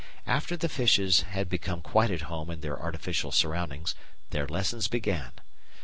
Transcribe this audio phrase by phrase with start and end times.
[0.25, 3.93] After the fishes had become quite at home in their artificial surroundings,
[4.31, 5.31] their lessons began.